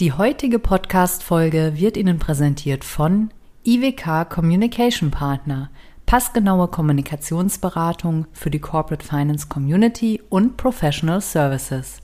[0.00, 3.30] Die heutige Podcast-Folge wird Ihnen präsentiert von
[3.64, 5.70] IWK Communication Partner,
[6.06, 12.00] passgenaue Kommunikationsberatung für die Corporate Finance Community und Professional Services.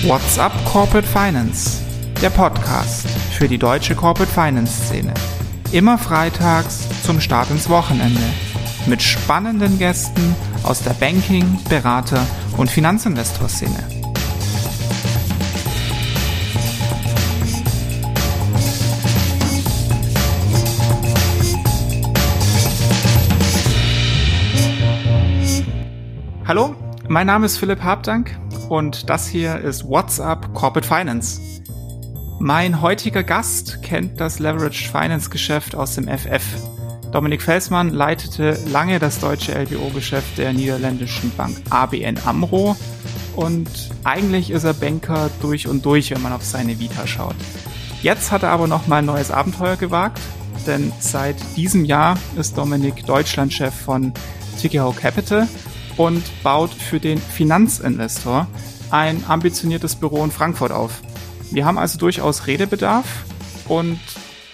[0.06, 1.82] What's up Corporate Finance?
[2.22, 5.12] Der Podcast für die deutsche Corporate Finance Szene.
[5.72, 8.22] Immer freitags zum Start ins Wochenende
[8.86, 13.76] mit spannenden Gästen aus der Banking-, Berater- und Finanzinvestor-Szene.
[26.46, 26.76] Hallo,
[27.08, 31.40] mein Name ist Philipp Habdank und das hier ist WhatsApp Corporate Finance.
[32.38, 36.75] Mein heutiger Gast kennt das Leveraged Finance Geschäft aus dem FF
[37.16, 42.76] Dominik Felsmann leitete lange das deutsche LBO-Geschäft der niederländischen Bank ABN AMRO
[43.34, 43.70] und
[44.04, 47.36] eigentlich ist er Banker durch und durch, wenn man auf seine Vita schaut.
[48.02, 50.20] Jetzt hat er aber noch mal ein neues Abenteuer gewagt,
[50.66, 54.12] denn seit diesem Jahr ist Dominik Deutschlandchef von
[54.60, 55.48] Tikehau Capital
[55.96, 58.46] und baut für den Finanzinvestor
[58.90, 61.00] ein ambitioniertes Büro in Frankfurt auf.
[61.50, 63.06] Wir haben also durchaus Redebedarf
[63.68, 64.00] und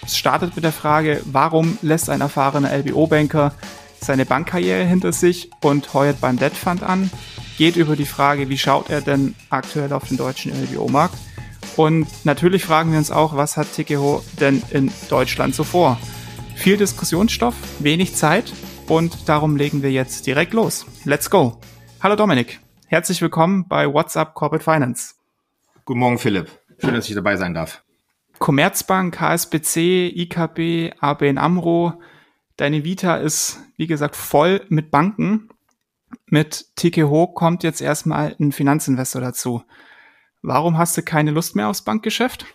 [0.05, 3.53] es startet mit der Frage, warum lässt ein erfahrener LBO-Banker
[3.99, 7.09] seine Bankkarriere hinter sich und heuert beim Debt Fund an,
[7.57, 11.17] geht über die Frage, wie schaut er denn aktuell auf den deutschen LBO-Markt
[11.77, 15.97] und natürlich fragen wir uns auch, was hat Tikeo denn in Deutschland so vor?
[16.55, 18.53] Viel Diskussionsstoff, wenig Zeit
[18.87, 20.85] und darum legen wir jetzt direkt los.
[21.05, 21.59] Let's go!
[22.01, 25.15] Hallo Dominik, herzlich willkommen bei WhatsApp Corporate Finance.
[25.85, 26.49] Guten Morgen Philipp,
[26.79, 27.83] schön, dass ich dabei sein darf.
[28.43, 31.93] Commerzbank, HSBC, IKB, ABN AMRO.
[32.57, 35.47] Deine Vita ist, wie gesagt, voll mit Banken.
[36.25, 39.63] Mit TKH kommt jetzt erstmal ein Finanzinvestor dazu.
[40.41, 42.45] Warum hast du keine Lust mehr aufs Bankgeschäft?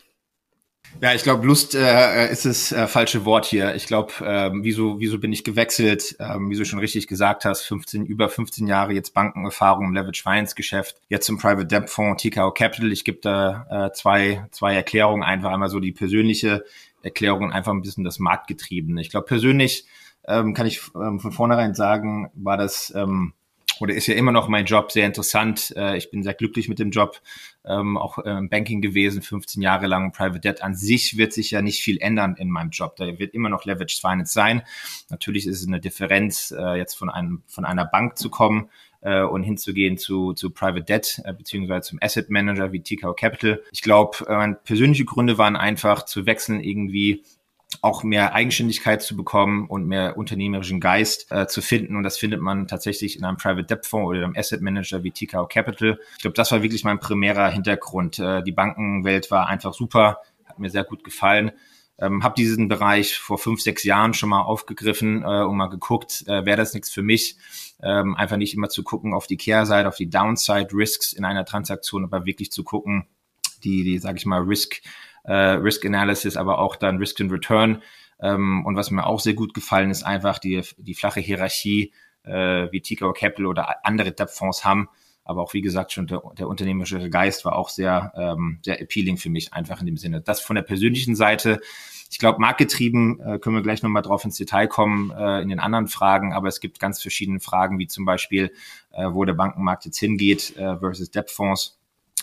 [1.00, 3.74] Ja, ich glaube, Lust äh, ist das äh, falsche Wort hier.
[3.76, 6.16] Ich glaube, ähm, wieso, wieso bin ich gewechselt?
[6.18, 10.22] Ähm, wie du schon richtig gesagt hast, 15, über 15 Jahre jetzt Bankenerfahrung im Leverage
[10.22, 12.90] Finance Geschäft, jetzt im Private Debt Fonds TKO Capital.
[12.90, 15.22] Ich gebe da äh, zwei, zwei Erklärungen.
[15.22, 16.64] Einfach einmal so die persönliche
[17.02, 19.00] Erklärung und einfach ein bisschen das Marktgetriebene.
[19.00, 19.86] Ich glaube, persönlich
[20.26, 23.34] ähm, kann ich ähm, von vornherein sagen, war das ähm,
[23.80, 25.72] oder ist ja immer noch mein Job sehr interessant.
[25.76, 27.20] Äh, ich bin sehr glücklich mit dem Job,
[27.68, 30.12] ähm, auch im Banking gewesen, 15 Jahre lang.
[30.12, 32.96] Private Debt an sich wird sich ja nicht viel ändern in meinem Job.
[32.96, 34.62] Da wird immer noch Leveraged Finance sein.
[35.10, 38.68] Natürlich ist es eine Differenz, äh, jetzt von einem von einer Bank zu kommen
[39.00, 43.62] äh, und hinzugehen zu, zu Private Debt äh, beziehungsweise zum Asset Manager wie Tikau Capital.
[43.72, 47.22] Ich glaube, äh, persönliche Gründe waren einfach zu wechseln irgendwie
[47.82, 51.96] auch mehr Eigenständigkeit zu bekommen und mehr unternehmerischen Geist äh, zu finden.
[51.96, 55.10] Und das findet man tatsächlich in einem Private Debt Fonds oder einem Asset Manager wie
[55.10, 55.98] TKO Capital.
[56.16, 58.18] Ich glaube, das war wirklich mein primärer Hintergrund.
[58.18, 61.52] Äh, die Bankenwelt war einfach super, hat mir sehr gut gefallen.
[62.00, 66.24] Ähm, habe diesen Bereich vor fünf, sechs Jahren schon mal aufgegriffen äh, und mal geguckt,
[66.26, 67.36] äh, wäre das nichts für mich.
[67.82, 71.44] Ähm, einfach nicht immer zu gucken auf die Kehrseite, auf die Downside Risks in einer
[71.44, 73.08] Transaktion, aber wirklich zu gucken,
[73.64, 74.80] die, die sage ich mal, Risk
[75.24, 77.82] äh, Risk Analysis, aber auch dann Risk and Return.
[78.20, 81.92] Ähm, und was mir auch sehr gut gefallen ist, einfach die, die flache Hierarchie,
[82.24, 84.88] äh, wie Tikau Capital oder andere Debt-Fonds haben.
[85.24, 89.18] Aber auch, wie gesagt, schon der, der unternehmerische Geist war auch sehr, ähm, sehr appealing
[89.18, 90.22] für mich, einfach in dem Sinne.
[90.22, 91.60] Das von der persönlichen Seite.
[92.10, 95.60] Ich glaube, marktgetrieben äh, können wir gleich nochmal drauf ins Detail kommen äh, in den
[95.60, 98.50] anderen Fragen, aber es gibt ganz verschiedene Fragen, wie zum Beispiel,
[98.92, 101.77] äh, wo der Bankenmarkt jetzt hingeht äh, versus Debt-Fonds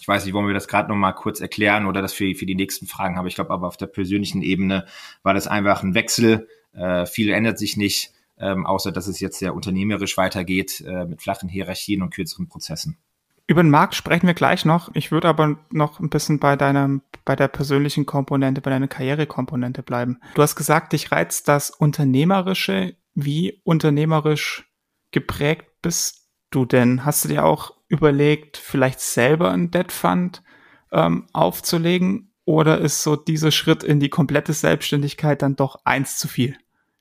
[0.05, 2.45] ich weiß nicht, wollen wir das gerade noch mal kurz erklären oder das für, für
[2.45, 3.25] die nächsten Fragen haben.
[3.25, 4.85] Ich glaube, aber auf der persönlichen Ebene
[5.23, 6.47] war das einfach ein Wechsel.
[6.73, 8.13] Äh, viel ändert sich nicht.
[8.37, 12.99] ähm, außer dass es jetzt sehr unternehmerisch weitergeht äh, mit flachen Hierarchien und kürzeren Prozessen.
[13.47, 14.93] Über den Markt sprechen wir gleich noch.
[14.93, 19.81] Ich würde aber noch ein bisschen bei deinem, bei der persönlichen Komponente, bei deiner Karrierekomponente
[19.81, 20.19] bleiben.
[20.35, 22.95] Du hast gesagt, dich reizt das Unternehmerische.
[23.15, 24.69] Wie unternehmerisch
[25.09, 26.24] geprägt bist
[26.55, 27.05] du denn?
[27.05, 30.43] Hast du dir auch überlegt, vielleicht selber ein Debt Fund
[30.91, 32.31] ähm, aufzulegen?
[32.45, 36.57] Oder ist so dieser Schritt in die komplette Selbstständigkeit dann doch eins zu viel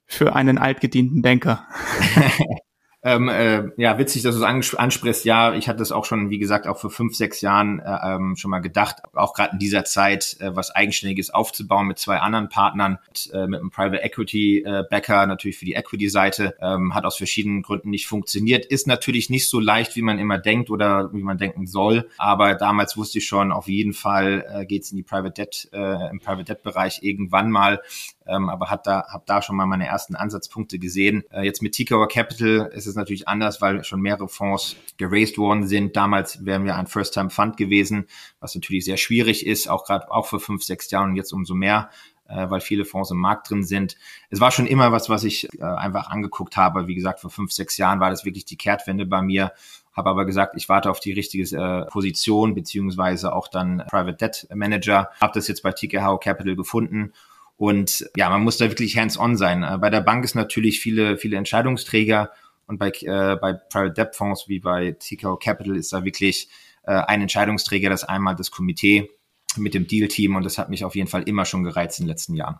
[0.06, 1.66] für einen altgedienten Banker?
[3.06, 5.26] Ähm, äh, ja, witzig, dass du es ansprichst.
[5.26, 8.34] Ja, ich hatte es auch schon, wie gesagt, auch vor fünf, sechs Jahren äh, ähm,
[8.36, 12.48] schon mal gedacht, auch gerade in dieser Zeit äh, was Eigenständiges aufzubauen mit zwei anderen
[12.48, 17.04] Partnern, mit, äh, mit einem Private Equity äh, Backer, natürlich für die Equity-Seite, ähm, hat
[17.04, 18.64] aus verschiedenen Gründen nicht funktioniert.
[18.64, 22.08] Ist natürlich nicht so leicht, wie man immer denkt oder wie man denken soll.
[22.16, 25.68] Aber damals wusste ich schon, auf jeden Fall äh, geht es in die Private Debt,
[25.74, 27.80] im Private Debt-Bereich irgendwann mal
[28.26, 31.24] ähm, aber hat da, habe da schon mal meine ersten Ansatzpunkte gesehen.
[31.42, 35.96] Jetzt mit Tikauer Capital ist es natürlich anders, weil schon mehrere Fonds geraced worden sind.
[35.96, 38.06] Damals wären wir ein First-Time-Fund gewesen,
[38.40, 41.54] was natürlich sehr schwierig ist, auch gerade auch für fünf, sechs Jahre und jetzt umso
[41.54, 41.90] mehr
[42.26, 43.96] äh, weil viele Fonds im Markt drin sind.
[44.30, 46.86] Es war schon immer was, was ich äh, einfach angeguckt habe.
[46.86, 49.52] Wie gesagt, vor fünf, sechs Jahren war das wirklich die Kehrtwende bei mir.
[49.92, 54.48] Habe aber gesagt, ich warte auf die richtige äh, Position beziehungsweise auch dann Private Debt
[54.54, 55.10] Manager.
[55.20, 57.12] Habe das jetzt bei TKH Capital gefunden
[57.56, 59.62] und ja, man muss da wirklich hands-on sein.
[59.62, 62.30] Äh, bei der Bank ist natürlich viele, viele Entscheidungsträger
[62.66, 66.48] und bei, äh, bei Private Debt Fonds wie bei TKO Capital ist da wirklich
[66.84, 69.10] äh, ein Entscheidungsträger, das einmal das Komitee
[69.56, 72.10] mit dem Deal-Team und das hat mich auf jeden Fall immer schon gereizt in den
[72.10, 72.58] letzten Jahren.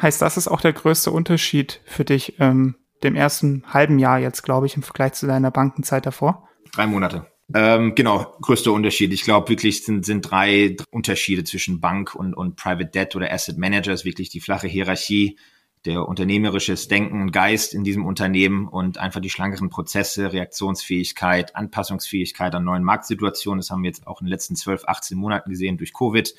[0.00, 4.42] Heißt, das ist auch der größte Unterschied für dich ähm, dem ersten halben Jahr jetzt,
[4.42, 6.48] glaube ich, im Vergleich zu deiner Bankenzeit davor?
[6.72, 7.26] Drei Monate.
[7.54, 9.12] Ähm, genau, größter Unterschied.
[9.12, 13.58] Ich glaube wirklich sind, sind drei Unterschiede zwischen Bank und, und Private Debt oder Asset
[13.58, 13.92] Manager.
[13.92, 15.38] Ist wirklich die flache Hierarchie,
[15.84, 22.54] der unternehmerisches Denken und Geist in diesem Unternehmen und einfach die schlankeren Prozesse, Reaktionsfähigkeit, Anpassungsfähigkeit
[22.54, 23.60] an neuen Marktsituationen.
[23.60, 26.34] Das haben wir jetzt auch in den letzten 12, 18 Monaten gesehen durch Covid.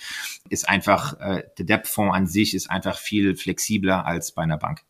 [0.50, 4.84] Ist einfach, äh, der Debt-Fonds an sich ist einfach viel flexibler als bei einer Bank.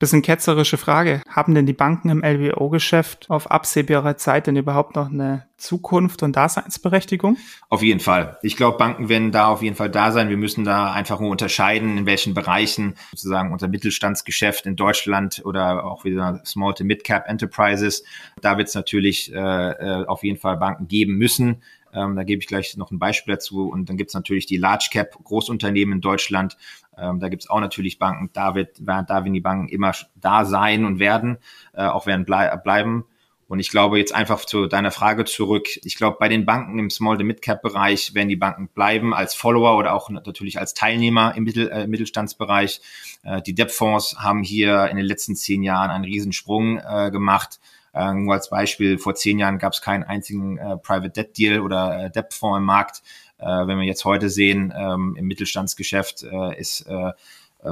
[0.00, 1.20] Bisschen ketzerische Frage.
[1.28, 6.36] Haben denn die Banken im LBO-Geschäft auf absehbare Zeit denn überhaupt noch eine Zukunft und
[6.36, 7.36] Daseinsberechtigung?
[7.68, 8.38] Auf jeden Fall.
[8.40, 10.30] Ich glaube, Banken werden da auf jeden Fall da sein.
[10.30, 15.84] Wir müssen da einfach nur unterscheiden, in welchen Bereichen sozusagen unser Mittelstandsgeschäft in Deutschland oder
[15.84, 18.02] auch wieder Small to Mid-Cap Enterprises.
[18.40, 21.60] Da wird es natürlich äh, äh, auf jeden Fall Banken geben müssen.
[21.92, 23.68] Ähm, da gebe ich gleich noch ein Beispiel dazu.
[23.68, 26.56] Und dann gibt es natürlich die Large Cap Großunternehmen in Deutschland,
[27.00, 30.44] ähm, da gibt es auch natürlich Banken, da wird, da werden die Banken immer da
[30.44, 31.38] sein und werden,
[31.72, 33.04] äh, auch werden blei bleiben.
[33.48, 35.66] Und ich glaube jetzt einfach zu deiner Frage zurück.
[35.82, 39.76] Ich glaube, bei den Banken im Small- to Mid-Cap-Bereich werden die Banken bleiben als Follower
[39.76, 42.80] oder auch natürlich als Teilnehmer im Mittel, äh, Mittelstandsbereich.
[43.24, 47.58] Äh, die Debt-Fonds haben hier in den letzten zehn Jahren einen Riesensprung äh, gemacht.
[47.92, 51.60] Äh, nur als Beispiel, vor zehn Jahren gab es keinen einzigen äh, Private Debt Deal
[51.60, 53.02] oder äh, Debt-Fonds im Markt.
[53.38, 57.12] Äh, wenn wir jetzt heute sehen, ähm, im Mittelstandsgeschäft äh, ist äh,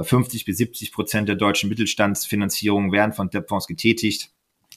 [0.03, 4.31] 50 bis 70 Prozent der deutschen Mittelstandsfinanzierung werden von Debtfonds getätigt.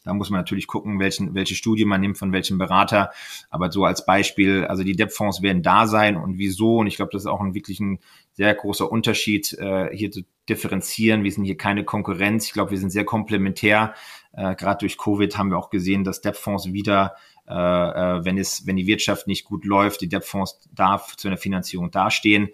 [0.05, 3.13] Da muss man natürlich gucken, welchen, welche Studie man nimmt, von welchem Berater.
[3.51, 6.79] Aber so als Beispiel, also die Debtfonds werden da sein und wieso.
[6.79, 8.01] Und ich glaube, das ist auch ein wirklich ein
[8.33, 11.25] sehr großer Unterschied, äh, hier zu differenzieren.
[11.25, 12.47] Wir sind hier keine Konkurrenz.
[12.47, 13.95] Ich glaube, wir sind sehr komplementär.
[14.33, 17.15] Äh, Gerade durch Covid haben wir auch gesehen, dass Debtfonds wieder
[17.49, 21.37] äh, äh, wenn es, wenn die Wirtschaft nicht gut läuft, die Debtfonds darf zu einer
[21.37, 22.51] Finanzierung dastehen.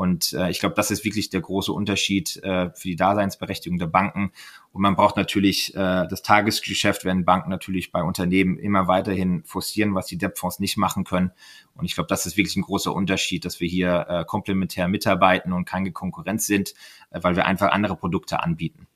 [0.00, 3.86] Und äh, ich glaube, das ist wirklich der große Unterschied äh, für die Daseinsberechtigung der
[3.86, 4.32] Banken.
[4.72, 9.94] Und man braucht natürlich äh, das Tagesgeschäft, wenn Banken natürlich bei Unternehmen immer weiterhin forcieren,
[9.94, 11.32] was die Debtfonds nicht machen können.
[11.74, 15.52] Und ich glaube, das ist wirklich ein großer Unterschied, dass wir hier äh, komplementär mitarbeiten
[15.52, 16.72] und keine Konkurrenz sind,
[17.10, 18.86] äh, weil wir einfach andere Produkte anbieten.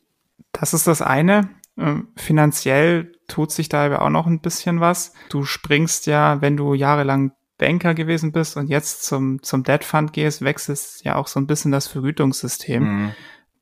[0.52, 1.50] Das ist das eine.
[1.76, 5.12] Ähm, finanziell tut sich da aber auch noch ein bisschen was.
[5.28, 10.12] Du springst ja, wenn du jahrelang Banker gewesen bist und jetzt zum, zum Debt Fund
[10.12, 12.82] gehst, wechselst ja auch so ein bisschen das Vergütungssystem.
[12.82, 13.12] Mhm.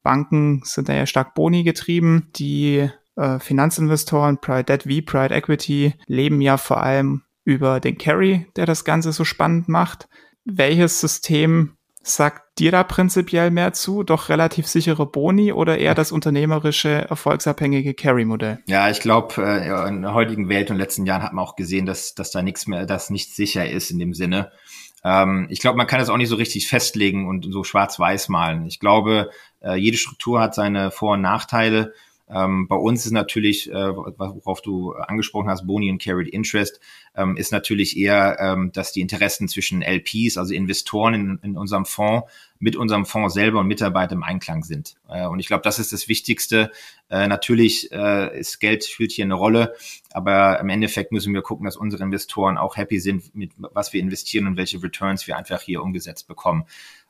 [0.02, 2.30] Banken sind da ja stark Boni getrieben.
[2.37, 8.46] Die äh, Finanzinvestoren, Private Debt wie Private Equity, leben ja vor allem über den Carry,
[8.56, 10.08] der das Ganze so spannend macht.
[10.44, 14.02] Welches System sagt dir da prinzipiell mehr zu?
[14.02, 18.61] Doch relativ sichere Boni oder eher das unternehmerische, erfolgsabhängige Carry-Modell?
[18.66, 21.87] Ja, ich glaube, äh, in der heutigen Welt und letzten Jahren hat man auch gesehen,
[21.87, 24.52] dass, dass da nichts mehr, dass nichts sicher ist in dem Sinne.
[25.04, 28.66] Ähm, ich glaube, man kann das auch nicht so richtig festlegen und so schwarz-weiß malen.
[28.66, 29.30] Ich glaube,
[29.61, 31.92] äh, jede Struktur hat seine Vor- und Nachteile.
[32.32, 36.80] Ähm, bei uns ist natürlich, äh, worauf du angesprochen hast, Boni und Carried Interest,
[37.14, 41.84] ähm, ist natürlich eher, ähm, dass die Interessen zwischen LPs, also Investoren in, in unserem
[41.84, 44.94] Fonds, mit unserem Fonds selber und Mitarbeiter im Einklang sind.
[45.08, 46.70] Äh, und ich glaube, das ist das Wichtigste,
[47.12, 49.74] Äh, natürlich äh, ist Geld spielt hier eine Rolle,
[50.12, 54.00] aber im Endeffekt müssen wir gucken, dass unsere Investoren auch happy sind mit was wir
[54.00, 56.64] investieren und welche Returns wir einfach hier umgesetzt bekommen.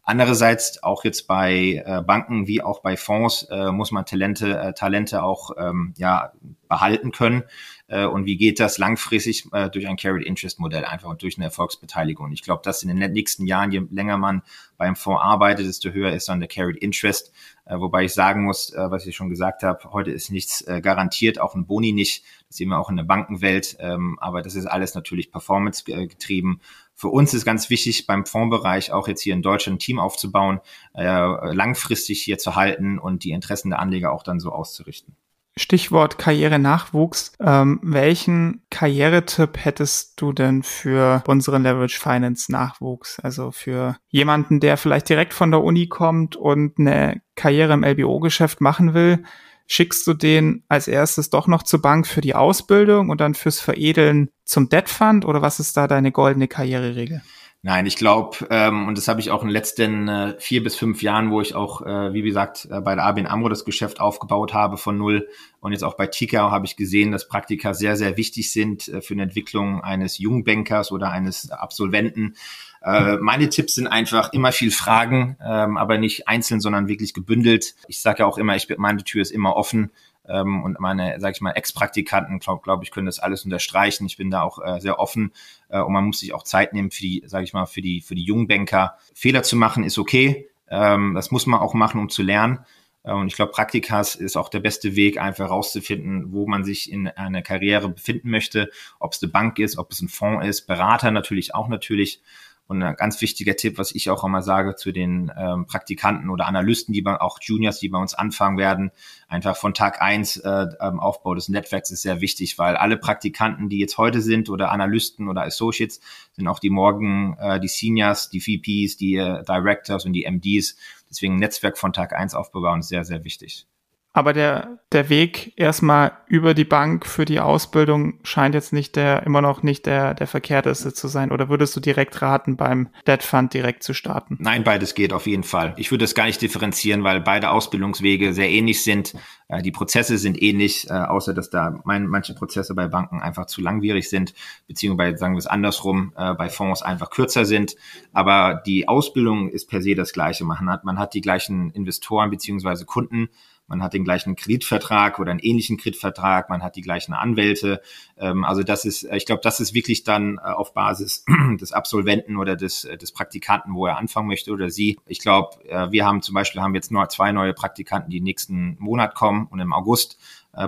[0.04, 4.72] Andererseits auch jetzt bei äh, Banken wie auch bei Fonds äh, muss man Talente, äh,
[4.72, 6.32] Talente auch ähm, ja,
[6.68, 7.44] behalten können.
[7.92, 11.36] Äh, und wie geht das langfristig äh, durch ein Carried Interest Modell einfach und durch
[11.36, 12.32] eine Erfolgsbeteiligung?
[12.32, 14.42] Ich glaube, dass in den nächsten Jahren, je länger man
[14.78, 17.32] beim Fonds arbeitet, desto höher ist dann der Carried Interest.
[17.66, 21.54] Äh, wobei ich sagen muss, was ich schon gesagt habe, heute ist nichts garantiert, auch
[21.54, 22.24] ein Boni nicht.
[22.48, 23.76] Das sehen wir auch in der Bankenwelt.
[23.78, 26.60] Ähm, aber das ist alles natürlich performance getrieben
[26.94, 30.60] für uns ist ganz wichtig, beim Fondsbereich auch jetzt hier in Deutschland ein Team aufzubauen,
[30.94, 35.16] langfristig hier zu halten und die Interessen der Anleger auch dann so auszurichten.
[35.56, 37.32] Stichwort Karriere-Nachwuchs.
[37.40, 43.20] Ähm, welchen Karrieretipp hättest du denn für unseren Leverage Finance Nachwuchs?
[43.20, 48.60] Also für jemanden, der vielleicht direkt von der Uni kommt und eine Karriere im LBO-Geschäft
[48.60, 49.24] machen will,
[49.66, 53.60] schickst du den als erstes doch noch zur Bank für die Ausbildung und dann fürs
[53.60, 57.22] Veredeln zum Debt Fund oder was ist da deine goldene Karriereregel?
[57.64, 60.74] Nein, ich glaube, ähm, und das habe ich auch in den letzten äh, vier bis
[60.74, 64.00] fünf Jahren, wo ich auch, äh, wie gesagt, äh, bei der ABN AMRO das Geschäft
[64.00, 65.28] aufgebaut habe von null
[65.60, 69.00] und jetzt auch bei Tikau habe ich gesehen, dass Praktika sehr, sehr wichtig sind äh,
[69.00, 72.34] für eine Entwicklung eines Jungbankers oder eines Absolventen.
[72.82, 77.76] Äh, meine Tipps sind einfach immer viel Fragen, ähm, aber nicht einzeln, sondern wirklich gebündelt.
[77.86, 79.92] Ich sage ja auch immer, ich, meine Tür ist immer offen
[80.28, 84.06] ähm, und meine, sage ich mal, Ex-Praktikanten, glaube glaub ich, können das alles unterstreichen.
[84.06, 85.32] Ich bin da auch äh, sehr offen
[85.68, 88.00] äh, und man muss sich auch Zeit nehmen für die, sage ich mal, für die
[88.00, 88.96] für die jungen Banker.
[89.14, 92.64] Fehler zu machen ist okay, ähm, das muss man auch machen, um zu lernen.
[93.04, 96.90] Äh, und ich glaube, Praktikas ist auch der beste Weg, einfach herauszufinden, wo man sich
[96.90, 100.66] in einer Karriere befinden möchte, ob es eine Bank ist, ob es ein Fonds ist,
[100.66, 102.20] Berater natürlich auch natürlich.
[102.68, 106.46] Und ein ganz wichtiger Tipp, was ich auch immer sage zu den ähm, Praktikanten oder
[106.46, 108.92] Analysten, die bei, auch Juniors, die bei uns anfangen werden,
[109.28, 113.78] einfach von Tag eins äh, Aufbau des Netzwerks ist sehr wichtig, weil alle Praktikanten, die
[113.78, 116.00] jetzt heute sind oder Analysten oder Associates,
[116.32, 120.76] sind auch die morgen äh, die Seniors, die VPs, die äh, Directors und die MDs.
[121.10, 123.66] Deswegen Netzwerk von Tag eins aufbauen ist sehr, sehr wichtig.
[124.14, 129.22] Aber der, der Weg erstmal über die Bank für die Ausbildung scheint jetzt nicht der,
[129.22, 131.32] immer noch nicht der, der verkehrteste zu sein.
[131.32, 134.36] Oder würdest du direkt raten, beim Debt Fund direkt zu starten?
[134.38, 135.72] Nein, beides geht auf jeden Fall.
[135.78, 139.14] Ich würde es gar nicht differenzieren, weil beide Ausbildungswege sehr ähnlich sind.
[139.48, 143.46] Äh, die Prozesse sind ähnlich, äh, außer dass da mein, manche Prozesse bei Banken einfach
[143.46, 144.34] zu langwierig sind,
[144.66, 147.76] beziehungsweise sagen wir es andersrum, äh, bei Fonds einfach kürzer sind.
[148.12, 150.44] Aber die Ausbildung ist per se das Gleiche.
[150.44, 153.30] Man hat, man hat die gleichen Investoren beziehungsweise Kunden
[153.72, 157.80] man hat den gleichen Kreditvertrag oder einen ähnlichen Kreditvertrag, man hat die gleichen Anwälte.
[158.18, 161.24] Ähm, also das ist, ich glaube, das ist wirklich dann äh, auf Basis
[161.60, 165.00] des Absolventen oder des, äh, des Praktikanten, wo er anfangen möchte oder sie.
[165.06, 168.76] Ich glaube, äh, wir haben zum Beispiel haben jetzt nur zwei neue Praktikanten, die nächsten
[168.78, 170.18] Monat kommen und im August,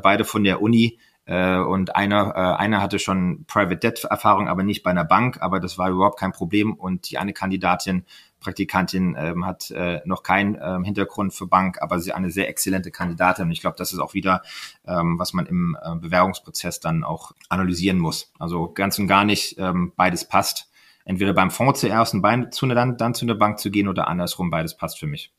[0.03, 0.99] beide von der Uni.
[1.27, 5.77] Und einer, einer hatte schon Private Debt Erfahrung, aber nicht bei einer Bank, aber das
[5.77, 6.73] war überhaupt kein Problem.
[6.73, 8.05] Und die eine Kandidatin
[8.45, 12.91] Praktikantin ähm, hat äh, noch keinen ähm, Hintergrund für Bank, aber sie eine sehr exzellente
[12.91, 13.47] Kandidatin.
[13.47, 14.43] Und ich glaube, das ist auch wieder,
[14.87, 18.33] ähm, was man im äh, Bewerbungsprozess dann auch analysieren muss.
[18.39, 20.71] Also ganz und gar nicht ähm, beides passt.
[21.05, 24.09] Entweder beim Fonds zuerst und bei, zu, dann, dann zu einer Bank zu gehen oder
[24.09, 25.33] andersrum, beides passt für mich.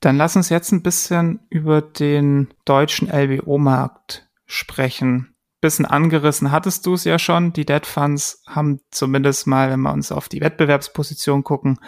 [0.00, 5.32] Dann lass uns jetzt ein bisschen über den deutschen LBO-Markt sprechen
[5.62, 7.54] bisschen angerissen hattest du es ja schon.
[7.54, 11.78] Die Dead Funds haben zumindest mal, wenn wir uns auf die Wettbewerbsposition gucken,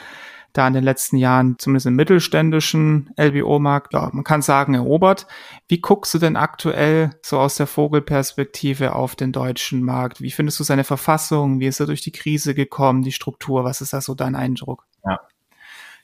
[0.55, 5.27] da in den letzten Jahren zumindest im mittelständischen LBO-Markt, ja, man kann sagen, erobert.
[5.69, 10.23] Wie guckst du denn aktuell so aus der Vogelperspektive auf den deutschen Markt?
[10.23, 11.61] Wie findest du seine Verfassung?
[11.61, 13.65] Wie ist er durch die Krise gekommen, die Struktur?
[13.65, 14.85] Was ist da so dein Eindruck?
[15.05, 15.21] Ja.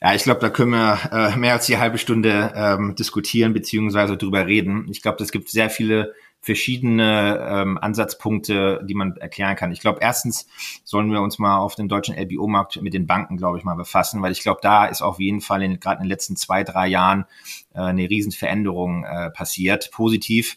[0.02, 4.16] Ja, ich glaube, da können wir äh, mehr als die halbe Stunde ähm, diskutieren beziehungsweise
[4.16, 4.86] drüber reden.
[4.90, 9.72] Ich glaube, es gibt sehr viele verschiedene ähm, Ansatzpunkte, die man erklären kann.
[9.72, 10.46] Ich glaube, erstens
[10.84, 14.22] sollen wir uns mal auf den deutschen LBO-Markt mit den Banken, glaube ich, mal befassen,
[14.22, 16.88] weil ich glaube, da ist auf jeden Fall in, gerade in den letzten zwei, drei
[16.88, 17.26] Jahren
[17.74, 20.56] äh, eine Riesenveränderung äh, passiert, positiv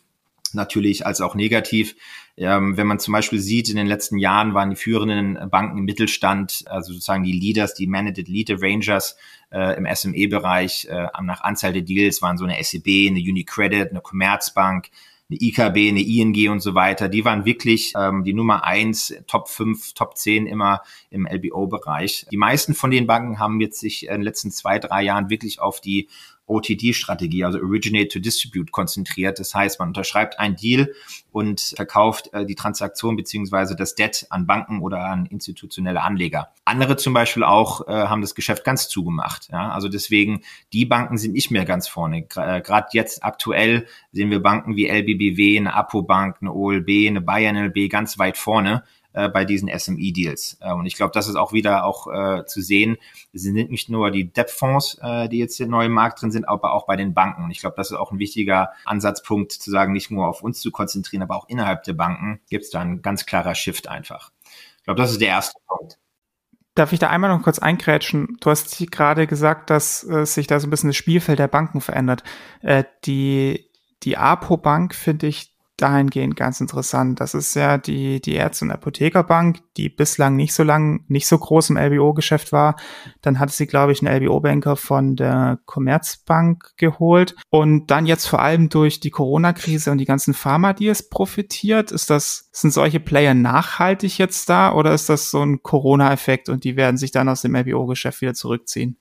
[0.54, 1.96] natürlich als auch negativ.
[2.36, 5.86] Ähm, wenn man zum Beispiel sieht, in den letzten Jahren waren die führenden Banken im
[5.86, 9.18] Mittelstand, also sozusagen die Leaders, die Managed Leader Rangers
[9.52, 14.02] äh, im SME-Bereich, äh, nach Anzahl der Deals waren so eine SEB, eine Unicredit, eine
[14.02, 14.90] Commerzbank,
[15.34, 19.50] eine IKB, eine ING und so weiter, die waren wirklich ähm, die Nummer eins, Top
[19.50, 22.28] 5, Top 10 immer im LBO-Bereich.
[22.32, 25.60] Die meisten von den Banken haben jetzt sich in den letzten zwei, drei Jahren wirklich
[25.60, 26.08] auf die
[26.48, 29.40] OTD-Strategie, also Originate to Distribute, konzentriert.
[29.40, 30.94] Das heißt, man unterschreibt einen Deal
[31.32, 36.50] und verkauft äh, die Transaktion beziehungsweise das Debt an Banken oder an institutionelle Anleger.
[36.66, 39.50] Andere zum Beispiel auch äh, haben das Geschäft ganz zugemacht.
[39.52, 39.72] Ja?
[39.72, 40.42] Also deswegen,
[40.74, 42.24] die Banken sind nicht mehr ganz vorne.
[42.24, 47.56] Gerade äh, jetzt aktuell sehen wir Banken wie LBBW, eine Apo-Bank, eine OLB, eine Bayern
[47.56, 48.84] LB ganz weit vorne
[49.14, 50.58] äh, bei diesen SME-Deals.
[50.62, 52.98] Äh, und ich glaube, das ist auch wieder auch äh, zu sehen.
[53.32, 56.74] Es sind nicht nur die Debt-Fonds, äh, die jetzt neu im Markt drin sind, aber
[56.74, 57.44] auch bei den Banken.
[57.44, 60.60] Und ich glaube, das ist auch ein wichtiger Ansatzpunkt, zu sagen, nicht nur auf uns
[60.60, 64.32] zu konzentrieren, aber auch innerhalb der Banken gibt es da ein ganz klarer Shift einfach.
[64.78, 65.98] Ich glaube, das ist der erste Punkt.
[66.76, 68.38] Darf ich da einmal noch kurz einkrätschen?
[68.42, 71.82] Du hast gerade gesagt, dass äh, sich da so ein bisschen das Spielfeld der Banken
[71.82, 72.24] verändert.
[72.62, 73.70] Äh, die,
[74.02, 77.20] die APO-Bank finde ich dahingehend ganz interessant.
[77.20, 81.38] Das ist ja die, die Ärzte- und Apothekerbank, die bislang nicht so lang, nicht so
[81.38, 82.76] groß im LBO-Geschäft war.
[83.22, 88.42] Dann hatte sie, glaube ich, einen LBO-Banker von der Commerzbank geholt und dann jetzt vor
[88.42, 91.92] allem durch die Corona-Krise und die ganzen Pharma-Deals profitiert.
[91.92, 96.64] Ist das, sind solche Player nachhaltig jetzt da oder ist das so ein Corona-Effekt und
[96.64, 98.98] die werden sich dann aus dem LBO-Geschäft wieder zurückziehen?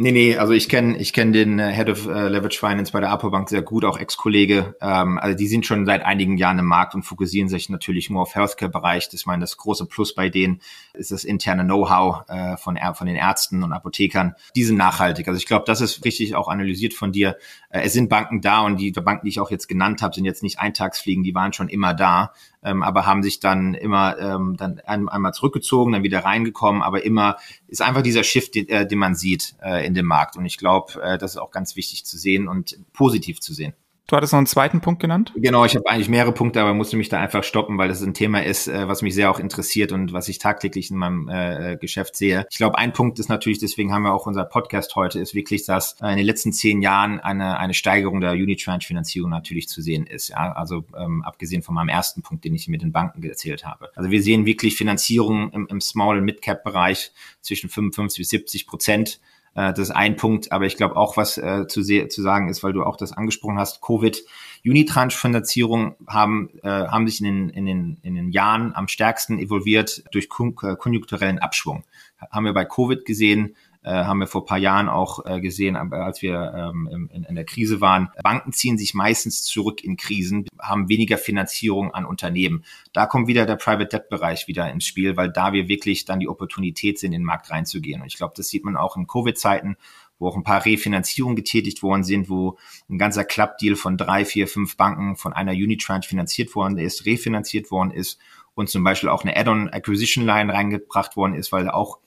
[0.00, 3.00] Nee, nee, also ich kenne ich kenn den äh, Head of äh, Leverage Finance bei
[3.00, 4.76] der Apo Bank sehr gut, auch Ex-Kollege.
[4.80, 8.22] Ähm, also die sind schon seit einigen Jahren im Markt und fokussieren sich natürlich nur
[8.22, 9.08] auf Healthcare-Bereich.
[9.08, 10.60] Das meine, das große Plus bei denen
[10.94, 14.36] ist das interne Know-how äh, von, von den Ärzten und Apothekern.
[14.54, 15.26] Die sind nachhaltig.
[15.26, 17.36] Also ich glaube, das ist richtig auch analysiert von dir.
[17.68, 20.24] Äh, es sind Banken da und die Banken, die ich auch jetzt genannt habe, sind
[20.24, 24.56] jetzt nicht Eintagsfliegen, die waren schon immer da ähm, aber haben sich dann immer ähm,
[24.56, 27.36] dann ein, einmal zurückgezogen, dann wieder reingekommen, aber immer
[27.66, 30.36] ist einfach dieser Shift, den, äh, den man sieht äh, in dem Markt.
[30.36, 33.74] Und ich glaube, äh, das ist auch ganz wichtig zu sehen und positiv zu sehen.
[34.08, 35.34] Du hattest noch einen zweiten Punkt genannt?
[35.36, 38.14] Genau, ich habe eigentlich mehrere Punkte, aber musste mich da einfach stoppen, weil das ein
[38.14, 41.76] Thema ist, äh, was mich sehr auch interessiert und was ich tagtäglich in meinem äh,
[41.76, 42.46] Geschäft sehe.
[42.50, 45.66] Ich glaube, ein Punkt ist natürlich, deswegen haben wir auch unser Podcast heute, ist wirklich,
[45.66, 50.06] dass äh, in den letzten zehn Jahren eine, eine Steigerung der Unitranche-Finanzierung natürlich zu sehen
[50.06, 50.28] ist.
[50.28, 50.52] Ja?
[50.52, 53.90] Also ähm, abgesehen von meinem ersten Punkt, den ich mit den Banken erzählt habe.
[53.94, 57.12] Also wir sehen wirklich Finanzierung im, im Small- und Mid-Cap-Bereich
[57.42, 59.20] zwischen 55 bis 70 Prozent
[59.58, 62.62] äh, das ist ein Punkt, aber ich glaube auch, was äh, zu, zu sagen ist,
[62.62, 64.22] weil du auch das angesprochen hast, Covid,
[64.64, 70.04] Unitranche-Finanzierung haben, äh, haben sich in den, in, den, in den Jahren am stärksten evolviert
[70.12, 70.28] durch
[70.62, 71.82] äh, konjunkturellen Abschwung.
[72.30, 73.56] Haben wir bei Covid gesehen,
[73.92, 77.80] haben wir vor paar Jahren auch äh, gesehen, als wir ähm, in, in, der Krise
[77.80, 78.10] waren.
[78.22, 82.64] Banken ziehen sich meistens zurück in Krisen, haben weniger Finanzierung an Unternehmen.
[82.92, 86.20] Da kommt wieder der Private Debt Bereich wieder ins Spiel, weil da wir wirklich dann
[86.20, 88.00] die Opportunität sind, in den Markt reinzugehen.
[88.00, 89.76] Und ich glaube, das sieht man auch in Covid-Zeiten
[90.18, 94.48] wo auch ein paar Refinanzierungen getätigt worden sind, wo ein ganzer Club-Deal von drei, vier,
[94.48, 98.18] fünf Banken von einer Unitranche finanziert worden ist, refinanziert worden ist
[98.54, 102.00] und zum Beispiel auch eine Add-on Acquisition Line reingebracht worden ist, weil auch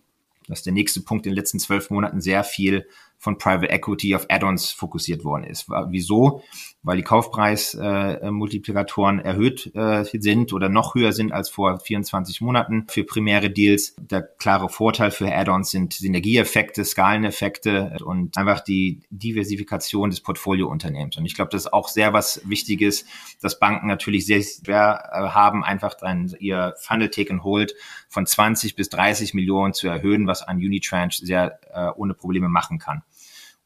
[0.52, 2.86] das ist der nächste Punkt in den letzten zwölf Monaten sehr viel
[3.22, 5.70] von Private Equity auf Add-ons fokussiert worden ist.
[5.90, 6.42] Wieso?
[6.82, 12.88] Weil die Kaufpreismultiplikatoren äh, erhöht äh, sind oder noch höher sind als vor 24 Monaten
[12.90, 13.94] für primäre Deals.
[14.00, 21.18] Der klare Vorteil für Add-ons sind Synergieeffekte, Skaleneffekte und einfach die Diversifikation des Portfoliounternehmens.
[21.18, 23.06] Und ich glaube, das ist auch sehr was Wichtiges,
[23.40, 27.76] dass Banken natürlich sehr schwer äh, haben, einfach dann ihr Funnel Take and Hold
[28.10, 32.80] von 20 bis 30 Millionen zu erhöhen, was ein Unitranche sehr äh, ohne Probleme machen
[32.80, 33.04] kann.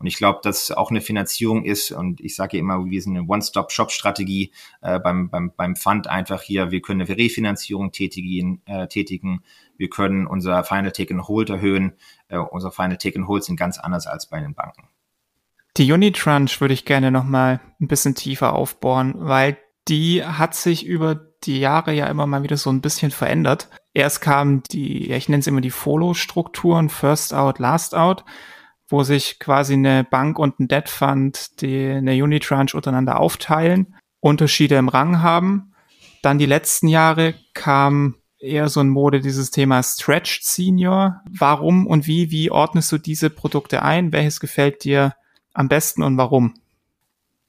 [0.05, 3.17] Und ich glaube, dass auch eine Finanzierung ist, und ich sage ja immer, wir sind
[3.17, 4.51] eine One-Stop-Shop-Strategie
[4.83, 9.41] äh, beim, beim, beim Fund einfach hier, wir können eine Refinanzierung tätigen, äh, tätigen,
[9.77, 11.93] wir können unser Final Take and Hold erhöhen,
[12.27, 14.89] äh, unser Final Take and Hold sind ganz anders als bei den Banken.
[15.77, 21.15] Die Unitranche würde ich gerne nochmal ein bisschen tiefer aufbohren, weil die hat sich über
[21.15, 23.69] die Jahre ja immer mal wieder so ein bisschen verändert.
[23.95, 28.23] Erst kamen die, ich nenne es immer die Follow-Strukturen, First Out, Last Out
[28.87, 34.75] wo sich quasi eine Bank und ein Debt Fund die eine Unitranche untereinander aufteilen, Unterschiede
[34.75, 35.73] im Rang haben.
[36.21, 41.21] Dann die letzten Jahre kam eher so ein Mode dieses Thema Stretched Senior.
[41.29, 44.11] Warum und wie, wie ordnest du diese Produkte ein?
[44.11, 45.15] Welches gefällt dir
[45.53, 46.53] am besten und warum?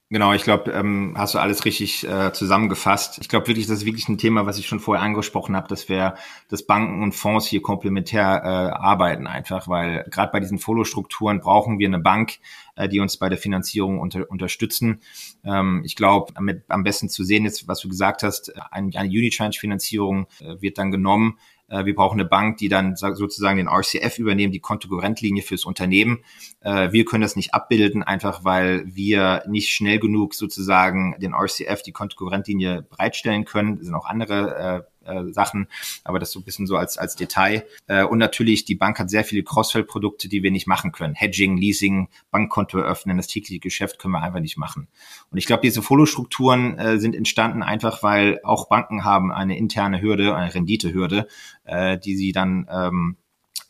[0.09, 3.17] Genau, ich glaube, ähm, hast du alles richtig äh, zusammengefasst.
[3.19, 5.89] Ich glaube wirklich, das ist wirklich ein Thema, was ich schon vorher angesprochen habe, dass
[5.89, 6.15] wir,
[6.47, 11.77] dass Banken und Fonds hier komplementär äh, arbeiten einfach, weil gerade bei diesen Follow-Strukturen brauchen
[11.77, 12.37] wir eine Bank,
[12.77, 15.01] äh, die uns bei der Finanzierung unter, unterstützen.
[15.43, 16.31] Ähm, ich glaube,
[16.69, 20.89] am besten zu sehen ist, was du gesagt hast, eine, eine Unitranche-Finanzierung äh, wird dann
[20.89, 25.65] genommen äh, wir brauchen eine Bank, die dann sozusagen den RCF übernehmen, die Kontokorrentlinie fürs
[25.65, 26.19] Unternehmen.
[26.61, 31.81] Äh, wir können das nicht abbilden, einfach weil wir nicht schnell genug sozusagen den RCF,
[31.83, 33.77] die Kontokorrentlinie bereitstellen können.
[33.79, 35.67] Es sind auch andere äh, Sachen,
[36.03, 37.65] aber das so ein bisschen so als, als Detail.
[37.87, 41.15] Äh, und natürlich, die Bank hat sehr viele Crossfell-Produkte, die wir nicht machen können.
[41.15, 44.87] Hedging, Leasing, Bankkonto öffnen, das tägliche Geschäft können wir einfach nicht machen.
[45.31, 50.01] Und ich glaube, diese Follow-Strukturen äh, sind entstanden einfach, weil auch Banken haben eine interne
[50.01, 51.27] Hürde, eine Renditehürde,
[51.63, 53.17] äh, die sie dann ähm,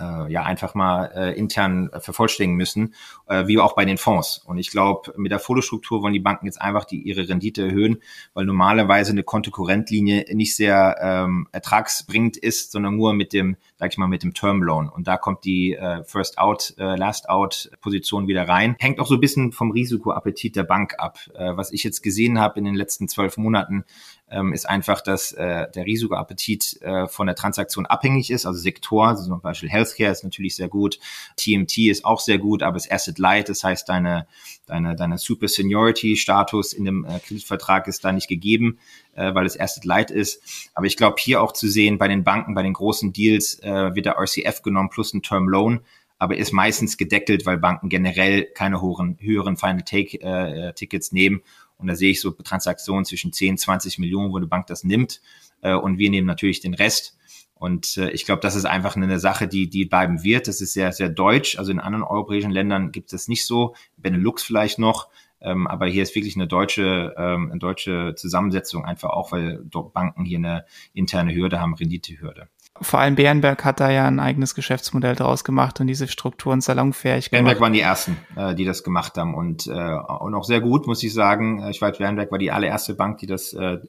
[0.01, 2.93] äh, ja einfach mal äh, intern vervollständigen müssen,
[3.27, 4.39] äh, wie auch bei den Fonds.
[4.45, 8.01] Und ich glaube, mit der Follow-Struktur wollen die Banken jetzt einfach die, ihre Rendite erhöhen,
[8.33, 13.97] weil normalerweise eine Kontokorrentlinie nicht sehr ähm, ertragsbringend ist, sondern nur mit dem, sag ich
[13.97, 14.89] mal, mit dem Term Loan.
[14.89, 18.75] Und da kommt die äh, First Out, äh, Last Out Position wieder rein.
[18.79, 21.19] Hängt auch so ein bisschen vom Risikoappetit der Bank ab.
[21.33, 23.85] Äh, was ich jetzt gesehen habe in den letzten zwölf Monaten,
[24.29, 28.45] ähm, ist einfach, dass äh, der Risikoappetit äh, von der Transaktion abhängig ist.
[28.45, 30.99] Also Sektor, also zum Beispiel Healthcare ist natürlich sehr gut,
[31.37, 34.27] TMT ist auch sehr gut, aber es Asset Light, das heißt, deine,
[34.65, 38.79] deine, deine Super Seniority Status in dem äh, Kreditvertrag ist da nicht gegeben,
[39.15, 40.69] äh, weil es Asset Light ist.
[40.73, 43.95] Aber ich glaube, hier auch zu sehen, bei den Banken, bei den großen Deals äh,
[43.95, 45.81] wird der RCF genommen plus ein Term Loan
[46.19, 51.43] aber ist meistens gedeckelt, weil Banken generell keine hohen, höheren Final Take äh, Tickets nehmen
[51.77, 55.21] und da sehe ich so Transaktionen zwischen 10, 20 Millionen, wo eine Bank das nimmt.
[55.61, 57.17] Äh, und wir nehmen natürlich den Rest.
[57.53, 60.47] Und äh, ich glaube, das ist einfach eine Sache, die, die bleiben wird.
[60.47, 61.57] Das ist sehr, sehr deutsch.
[61.57, 63.75] Also in anderen europäischen Ländern gibt es das nicht so.
[63.97, 65.09] Benelux vielleicht noch.
[65.39, 69.63] Ähm, aber hier ist wirklich eine deutsche, ähm, eine deutsche Zusammensetzung, einfach auch, weil
[69.93, 72.49] Banken hier eine interne Hürde haben, Renditehürde.
[72.81, 77.29] Vor allem Bärenberg hat da ja ein eigenes Geschäftsmodell draus gemacht und diese Strukturen salonfähig
[77.29, 77.31] gemacht.
[77.31, 80.87] Bärenberg waren die ersten, äh, die das gemacht haben und, äh, und auch sehr gut,
[80.87, 81.61] muss ich sagen.
[81.61, 83.79] Äh, ich weiß, Bärenberg war die allererste Bank, die das äh,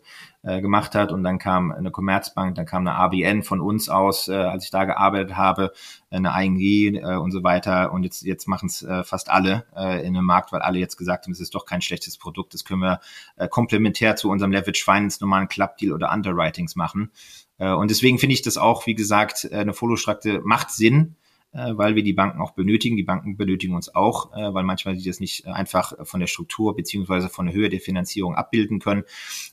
[0.42, 4.28] äh, gemacht hat und dann kam eine Commerzbank, dann kam eine ABN von uns aus,
[4.28, 5.72] äh, als ich da gearbeitet habe,
[6.10, 10.00] eine ING äh, und so weiter und jetzt, jetzt machen es äh, fast alle äh,
[10.06, 12.64] in einem Markt, weil alle jetzt gesagt haben, es ist doch kein schlechtes Produkt, das
[12.64, 13.00] können wir
[13.36, 17.10] äh, komplementär zu unserem Leverage Finance normalen Club Deal oder Underwritings machen.
[17.58, 21.16] Äh, und deswegen finde ich das auch, wie gesagt, äh, eine Follow-Strakte macht Sinn,
[21.52, 22.96] äh, weil wir die Banken auch benötigen.
[22.96, 27.28] Die Banken benötigen uns auch, weil manchmal sie das nicht einfach von der Struktur beziehungsweise
[27.28, 29.04] von der Höhe der Finanzierung abbilden können.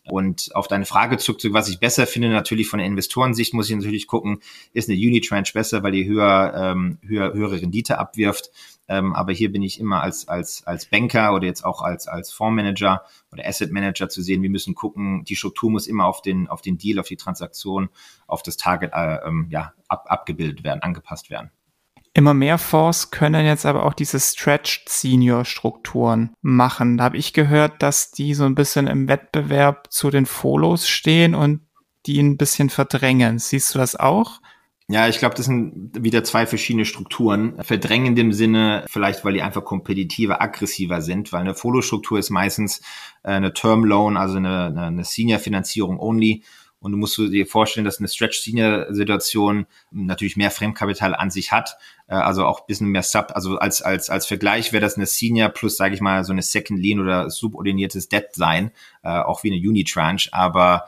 [0.06, 3.76] Und auf deine Frage zurück, was ich besser finde, natürlich von der Investorensicht muss ich
[3.76, 4.40] natürlich gucken,
[4.74, 8.52] ist eine Unitranche besser, weil die höher, ähm, höher, höhere Rendite abwirft.
[8.88, 12.32] Ähm, aber hier bin ich immer als, als, als Banker oder jetzt auch als, als
[12.32, 14.42] Fondsmanager oder Asset Manager zu sehen.
[14.44, 17.90] Wir müssen gucken, die Struktur muss immer auf den, auf den Deal, auf die Transaktion,
[18.28, 21.52] auf das Target äh, ähm, ja, ab, abgebildet werden, angepasst werden.
[22.18, 26.98] Immer mehr Fonds können jetzt aber auch diese Stretched Senior Strukturen machen.
[26.98, 31.36] Da habe ich gehört, dass die so ein bisschen im Wettbewerb zu den Folos stehen
[31.36, 31.60] und
[32.06, 33.38] die ein bisschen verdrängen.
[33.38, 34.40] Siehst du das auch?
[34.88, 37.56] Ja, ich glaube, das sind wieder zwei verschiedene Strukturen.
[37.64, 42.30] Verdrängen in dem Sinne, vielleicht weil die einfach kompetitiver, aggressiver sind, weil eine Follow-Struktur ist
[42.30, 42.82] meistens
[43.24, 46.44] äh, eine Term Loan, also eine, eine Senior-Finanzierung only.
[46.80, 52.14] Und du musst dir vorstellen, dass eine Stretch-Senior-Situation natürlich mehr Fremdkapital an sich hat, äh,
[52.14, 53.32] also auch bisschen mehr Sub.
[53.34, 56.44] Also als, als, als Vergleich wäre das eine Senior plus, sage ich mal, so eine
[56.44, 58.70] Second Lean oder subordiniertes Debt sein,
[59.02, 60.32] äh, auch wie eine Unitranche.
[60.32, 60.86] Aber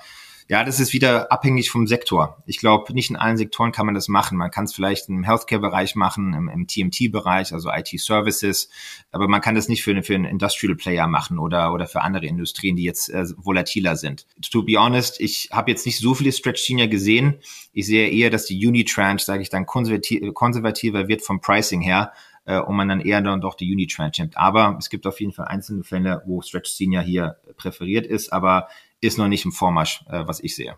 [0.49, 2.41] ja, das ist wieder abhängig vom Sektor.
[2.45, 4.37] Ich glaube, nicht in allen Sektoren kann man das machen.
[4.37, 8.69] Man kann es vielleicht im Healthcare-Bereich machen, im, im TMT-Bereich, also IT-Services,
[9.11, 12.25] aber man kann das nicht für, für einen Industrial Player machen oder, oder für andere
[12.25, 14.25] Industrien, die jetzt äh, volatiler sind.
[14.51, 17.39] To be honest, ich habe jetzt nicht so viele Stretch Senior gesehen.
[17.73, 22.13] Ich sehe eher, dass die Unitranche, sage ich dann, konservativ, konservativer wird vom Pricing her
[22.45, 24.37] äh, und man dann eher dann doch die Unitranche nimmt.
[24.37, 28.69] Aber es gibt auf jeden Fall einzelne Fälle, wo Stretch Senior hier präferiert ist, aber
[29.01, 30.77] ist noch nicht im Vormarsch, äh, was ich sehe.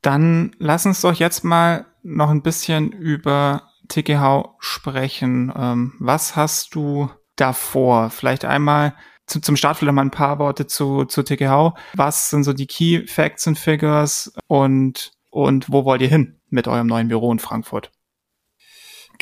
[0.00, 5.52] Dann lass uns doch jetzt mal noch ein bisschen über TKH sprechen.
[5.54, 8.10] Ähm, was hast du davor?
[8.10, 8.94] Vielleicht einmal
[9.26, 11.74] zu, zum Start vielleicht mal ein paar Worte zu, zu TKH.
[11.94, 16.66] Was sind so die Key Facts and Figures und, und wo wollt ihr hin mit
[16.66, 17.92] eurem neuen Büro in Frankfurt?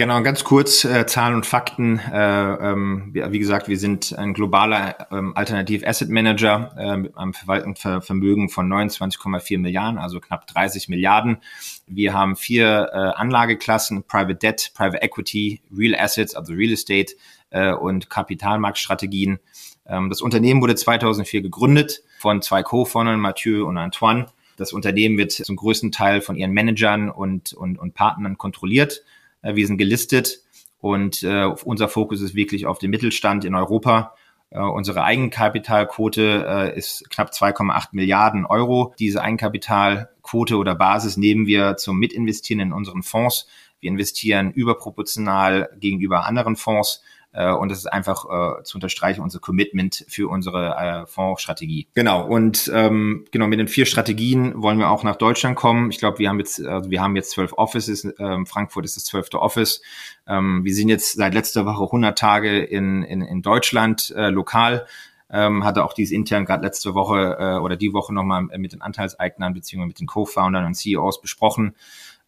[0.01, 1.99] Genau, ganz kurz äh, Zahlen und Fakten.
[1.99, 7.19] Äh, ähm, wie, wie, gesagt, wir sind ein globaler ähm, Alternativ Asset Manager äh, mit
[7.19, 11.43] einem Verwaltungsvermögen von 29,4 Milliarden, also knapp 30 Milliarden.
[11.87, 17.13] Wir haben vier äh, Anlageklassen, Private Debt, Private Equity, Real Assets, also Real Estate
[17.51, 19.39] äh, und Kapitalmarktstrategien.
[19.87, 24.29] Ähm, das Unternehmen wurde 2004 gegründet von zwei Co-Foundern, Mathieu und Antoine.
[24.57, 29.03] Das Unternehmen wird zum größten Teil von ihren Managern und, und, und Partnern kontrolliert
[29.43, 30.41] wir sind gelistet
[30.79, 34.15] und äh, unser Fokus ist wirklich auf den Mittelstand in Europa.
[34.53, 38.95] Uh, unsere Eigenkapitalquote ist knapp 2,8 Milliarden Euro.
[38.99, 43.47] Diese Eigenkapitalquote oder Basis nehmen wir zum Mitinvestieren in unseren Fonds.
[43.79, 47.01] Wir investieren überproportional gegenüber anderen Fonds
[47.33, 51.87] Äh, und das ist einfach äh, zu unterstreichen unser Commitment für unsere äh, Fondsstrategie.
[51.95, 52.27] Genau.
[52.27, 55.91] Und ähm, genau mit den vier Strategien wollen wir auch nach Deutschland kommen.
[55.91, 58.07] Ich glaube, wir haben jetzt also wir haben jetzt zwölf Offices.
[58.19, 59.83] Ähm, Frankfurt ist das zwölfte Office.
[60.27, 64.87] Ähm, wir sind jetzt seit letzter Woche 100 Tage in in, in Deutschland äh, lokal.
[65.33, 68.83] Ähm, hatte auch dies intern gerade letzte Woche äh, oder die Woche nochmal mit den
[68.83, 71.77] Anteilseignern beziehungsweise mit den Co-Foundern und CEOs besprochen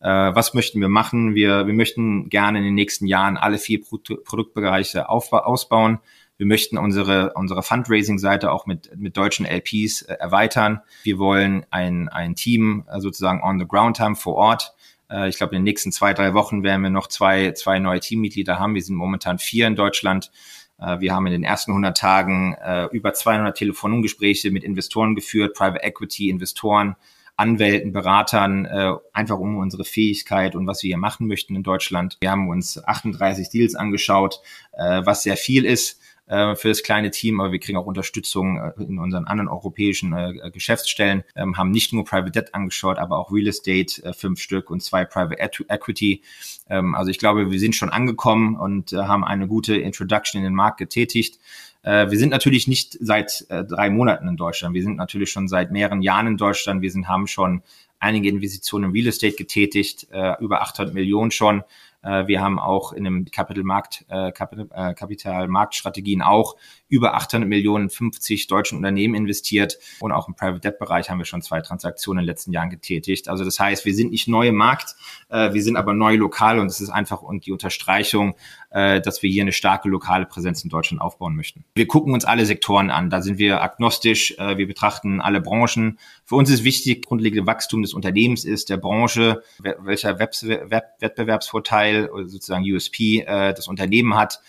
[0.02, 1.34] äh, was möchten wir machen?
[1.34, 6.00] Wir, wir möchten gerne in den nächsten Jahren alle vier Pro Produktbereiche ausbauen.
[6.38, 10.80] Wir möchten unsere, unsere Fundraising-Seite auch mit, mit deutschen LPs äh, erweitern.
[11.04, 14.74] Wir wollen ein, ein Team äh, sozusagen on the ground haben vor Ort.
[15.08, 18.00] Äh, ich glaube, in den nächsten zwei, drei Wochen werden wir noch zwei, zwei neue
[18.00, 18.74] Teammitglieder haben.
[18.74, 20.32] Wir sind momentan vier in Deutschland.
[20.80, 25.54] Äh, wir haben in den ersten 100 Tagen äh, über 200 Telefongespräche mit Investoren geführt,
[25.54, 26.96] Private Equity Investoren,
[27.42, 32.16] Anwälten, Beratern, äh, einfach um unsere Fähigkeit und was wir hier machen möchten in Deutschland.
[32.20, 34.40] Wir haben uns 38 Deals angeschaut,
[34.72, 38.58] äh, was sehr viel ist äh, für das kleine Team, aber wir kriegen auch Unterstützung
[38.58, 43.18] äh, in unseren anderen europäischen äh, Geschäftsstellen, ähm, haben nicht nur Private Debt angeschaut, aber
[43.18, 45.36] auch Real Estate, äh, fünf Stück und zwei Private
[45.68, 46.22] Equity.
[46.70, 50.44] Ähm, also ich glaube, wir sind schon angekommen und äh, haben eine gute Introduction in
[50.44, 51.40] den Markt getätigt.
[51.82, 54.74] Äh, wir sind natürlich nicht seit äh, drei Monaten in Deutschland.
[54.74, 56.82] Wir sind natürlich schon seit mehreren Jahren in Deutschland.
[56.82, 57.62] Wir sind, haben schon
[57.98, 61.62] einige Investitionen im Real Estate getätigt, äh, über 800 Millionen schon.
[62.02, 66.56] Äh, wir haben auch in einem Kapitalmarkt, äh, äh, Kapitalmarktstrategien auch
[66.92, 71.24] über 800 Millionen 50 deutschen Unternehmen investiert und auch im Private Debt Bereich haben wir
[71.24, 73.28] schon zwei Transaktionen in den letzten Jahren getätigt.
[73.28, 74.94] Also das heißt, wir sind nicht neu im Markt,
[75.28, 78.36] äh, wir sind aber neu lokal und es ist einfach und die Unterstreichung,
[78.70, 81.64] äh, dass wir hier eine starke lokale Präsenz in Deutschland aufbauen möchten.
[81.74, 85.98] Wir gucken uns alle Sektoren an, da sind wir agnostisch, äh, wir betrachten alle Branchen.
[86.24, 92.64] Für uns ist wichtig, grundlegende Wachstum des Unternehmens ist der Branche, welcher Wettbewerbsvorteil Teil, sozusagen
[92.64, 94.40] USP, äh, das Unternehmen hat.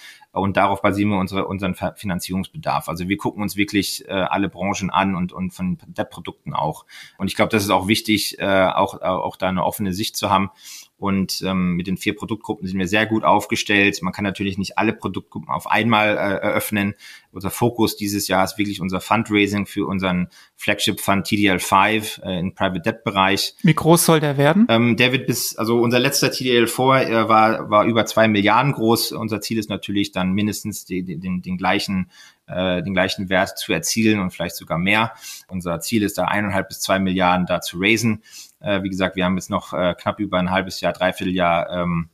[0.41, 2.89] Und darauf basieren wir unsere, unseren Finanzierungsbedarf.
[2.89, 6.85] Also wir gucken uns wirklich äh, alle Branchen an und, und von Debt-Produkten auch.
[7.19, 10.31] Und ich glaube, das ist auch wichtig, äh, auch, auch da eine offene Sicht zu
[10.31, 10.49] haben.
[11.03, 14.01] Und ähm, mit den vier Produktgruppen sind wir sehr gut aufgestellt.
[14.01, 16.93] Man kann natürlich nicht alle Produktgruppen auf einmal äh, eröffnen.
[17.33, 22.55] Unser Fokus dieses Jahr ist wirklich unser Fundraising für unseren Flagship Fund TDL5 äh, im
[22.55, 23.53] Private Debt Bereich.
[23.63, 24.65] Wie groß soll der werden?
[24.69, 29.11] Ähm, der wird bis, also unser letzter TDL4 äh, war, war über zwei Milliarden groß.
[29.11, 32.11] Unser Ziel ist natürlich dann mindestens die, die, den, den gleichen
[32.47, 35.13] äh, den gleichen Wert zu erzielen und vielleicht sogar mehr.
[35.47, 38.21] Unser Ziel ist da eineinhalb bis zwei Milliarden da zu raisen.
[38.59, 41.69] Äh, wie gesagt, wir haben jetzt noch äh, knapp über ein halbes Jahr, dreiviertel Jahr
[41.69, 42.09] ähm,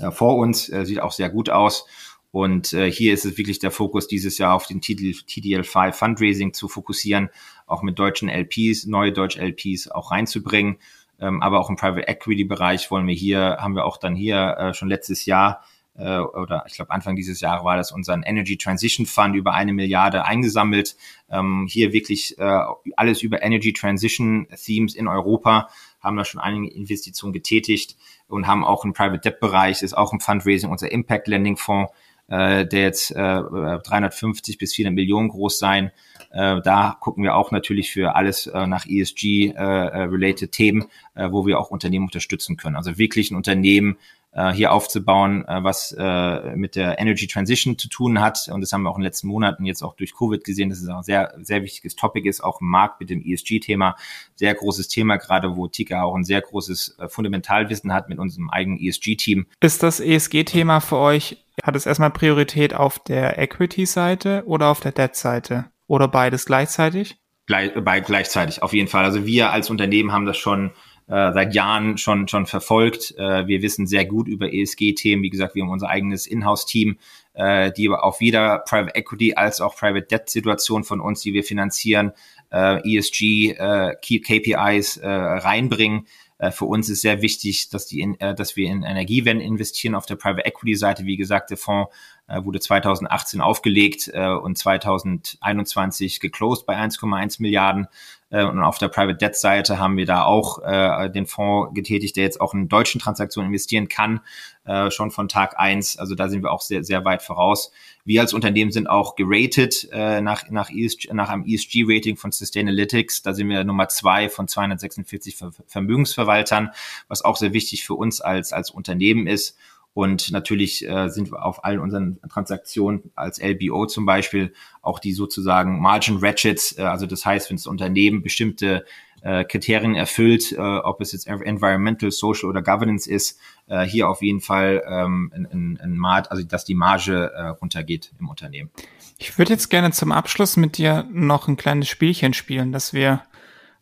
[0.00, 0.66] äh, vor uns.
[0.66, 1.86] Sieht auch sehr gut aus.
[2.30, 6.66] Und hier ist es wirklich der Fokus dieses Jahr auf den Titel TDL5 Fundraising zu
[6.66, 7.28] fokussieren,
[7.66, 10.78] auch mit deutschen LPs, neue deutsche LPs auch reinzubringen.
[11.20, 14.72] Ähm, aber auch im Private Equity Bereich wollen wir hier, haben wir auch dann hier
[14.72, 15.62] schon letztes Jahr
[15.94, 19.72] äh, oder ich glaube Anfang dieses Jahres war das unseren Energy Transition Fund über eine
[19.72, 20.96] Milliarde eingesammelt.
[21.30, 22.60] Ähm, hier wirklich äh,
[22.96, 25.68] alles über Energy Transition Themes in Europa
[26.00, 30.12] haben da schon einige Investitionen getätigt und haben auch im Private Debt Bereich, ist auch
[30.12, 31.92] im Fundraising unser Impact Lending Fonds,
[32.28, 35.92] äh, der jetzt äh, 350 bis 400 Millionen groß sein.
[36.30, 41.46] Äh, da gucken wir auch natürlich für alles äh, nach ESG-related äh, Themen, äh, wo
[41.46, 42.76] wir auch Unternehmen unterstützen können.
[42.76, 43.98] Also wirklich ein Unternehmen,
[44.32, 48.48] äh, hier aufzubauen, äh, was äh, mit der Energy Transition zu tun hat.
[48.50, 50.80] Und das haben wir auch in den letzten Monaten jetzt auch durch Covid gesehen, dass
[50.80, 53.96] es auch ein sehr, sehr wichtiges Topic ist, auch im Markt mit dem ESG-Thema.
[54.34, 58.50] Sehr großes Thema, gerade wo Tika auch ein sehr großes äh, Fundamentalwissen hat mit unserem
[58.50, 59.46] eigenen ESG-Team.
[59.60, 64.92] Ist das ESG-Thema für euch, hat es erstmal Priorität auf der Equity-Seite oder auf der
[64.92, 65.66] Debt-Seite?
[65.86, 67.18] Oder beides gleichzeitig?
[67.46, 69.04] Gleich, bei, gleichzeitig, auf jeden Fall.
[69.04, 70.70] Also wir als Unternehmen haben das schon
[71.08, 73.14] äh, seit Jahren schon, schon verfolgt.
[73.18, 75.22] Äh, wir wissen sehr gut über ESG-Themen.
[75.22, 76.98] Wie gesagt, wir haben unser eigenes Inhouse-Team,
[77.34, 82.12] äh, die auf jeder Private Equity als auch Private Debt-Situation von uns, die wir finanzieren,
[82.50, 86.06] äh, ESG, äh, KPIs äh, reinbringen.
[86.42, 90.06] Äh, für uns ist sehr wichtig, dass, die äh, dass wir in Energiewende investieren auf
[90.06, 91.06] der Private Equity Seite.
[91.06, 91.94] Wie gesagt, der Fonds
[92.26, 97.86] äh, wurde 2018 aufgelegt und 2021 geclosed bei 1,1 Milliarden.
[98.32, 102.16] Äh, und auf der Private Debt Seite haben wir da auch äh, den Fonds getätigt,
[102.16, 104.20] der jetzt auch in deutschen Transaktionen investieren kann,
[104.64, 105.98] äh, schon von Tag eins.
[105.98, 107.70] Also da sind wir auch sehr, sehr weit voraus.
[108.04, 113.22] Wir als Unternehmen sind auch geratet äh, nach, nach, ESG, nach einem ESG-Rating von Sustainalytics.
[113.22, 116.70] Da sind wir Nummer zwei von 246 Ver Vermögensverwaltern,
[117.08, 119.56] was auch sehr wichtig für uns als, als Unternehmen ist.
[119.94, 125.12] Und natürlich äh, sind wir auf allen unseren Transaktionen als LBO zum Beispiel auch die
[125.12, 128.84] sozusagen Margin Ratchets, äh, also das heißt, wenn das Unternehmen bestimmte
[129.22, 134.22] äh, Kriterien erfüllt, äh, ob es jetzt Environmental, Social oder Governance ist, äh, hier auf
[134.22, 138.70] jeden Fall ähm, ein, ein, Markt, also dass die Marge äh, runtergeht im Unternehmen.
[139.18, 143.22] Ich würde jetzt gerne zum Abschluss mit dir noch ein kleines Spielchen spielen, das wir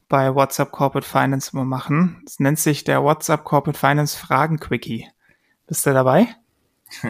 [0.08, 2.22] bei WhatsApp Corporate Finance immer machen.
[2.26, 5.06] Es nennt sich der WhatsApp Corporate Finance Fragen Quickie.
[5.70, 6.26] Bist du dabei?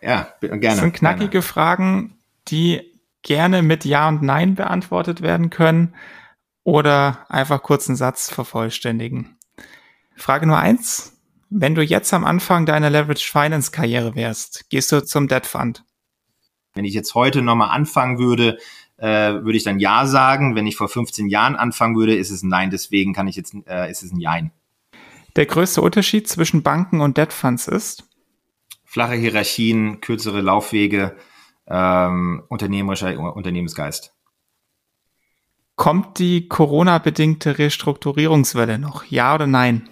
[0.00, 0.60] ja, gerne.
[0.60, 1.42] Das sind knackige gerne.
[1.42, 2.82] Fragen, die
[3.22, 5.96] gerne mit Ja und Nein beantwortet werden können
[6.62, 9.36] oder einfach kurz einen Satz vervollständigen.
[10.14, 11.20] Frage Nummer eins.
[11.48, 15.84] Wenn du jetzt am Anfang deiner Leverage Finance Karriere wärst, gehst du zum Debt Fund?
[16.74, 18.58] Wenn ich jetzt heute nochmal anfangen würde,
[18.98, 20.54] äh, würde ich dann Ja sagen.
[20.54, 22.70] Wenn ich vor 15 Jahren anfangen würde, ist es ein Nein.
[22.70, 24.52] Deswegen kann ich jetzt, äh, ist es ein Jein.
[25.36, 28.04] Der größte Unterschied zwischen Banken und Debt Funds ist?
[28.84, 31.16] Flache Hierarchien, kürzere Laufwege,
[31.68, 34.12] ähm, unternehmerischer Unternehmensgeist.
[35.76, 39.04] Kommt die Corona-bedingte Restrukturierungswelle noch?
[39.04, 39.88] Ja oder nein?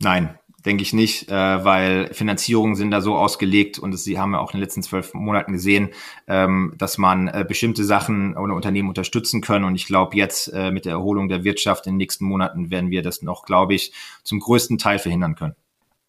[0.00, 4.40] Nein, denke ich nicht, äh, weil Finanzierungen sind da so ausgelegt und Sie haben ja
[4.40, 5.90] auch in den letzten zwölf Monaten gesehen,
[6.26, 9.64] ähm, dass man äh, bestimmte Sachen oder Unternehmen unterstützen können.
[9.64, 12.90] Und ich glaube, jetzt äh, mit der Erholung der Wirtschaft in den nächsten Monaten werden
[12.90, 13.92] wir das noch, glaube ich,
[14.22, 15.54] zum größten Teil verhindern können.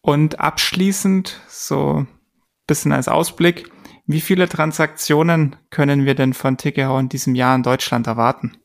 [0.02, 2.06] Und abschließend, so
[2.66, 3.70] bisschen als Ausblick,
[4.06, 8.56] wie viele Transaktionen können wir denn von Tickehau in diesem Jahr in Deutschland erwarten?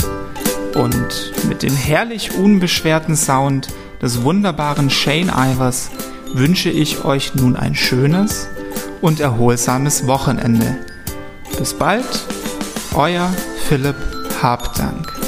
[0.75, 3.67] Und mit dem herrlich unbeschwerten Sound
[4.01, 5.91] des wunderbaren Shane Ivers
[6.33, 8.47] wünsche ich euch nun ein schönes
[9.01, 10.77] und erholsames Wochenende.
[11.57, 12.25] Bis bald,
[12.95, 13.33] euer
[13.67, 13.95] Philipp
[14.41, 15.20] Habdank.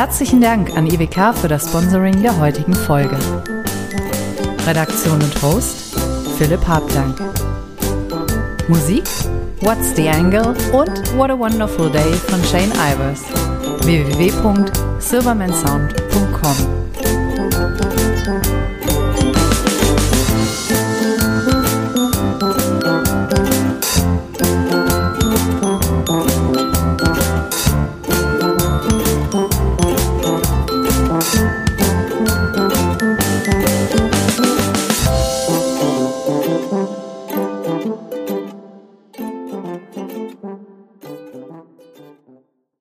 [0.00, 3.18] Herzlichen Dank an IWK für das Sponsoring der heutigen Folge.
[4.66, 5.94] Redaktion und Host
[6.38, 7.20] Philipp Habdank.
[8.66, 9.04] Musik
[9.60, 13.24] What's the Angle und What a Wonderful Day von Shane Ivers.
[13.84, 16.79] www.silvermansound.com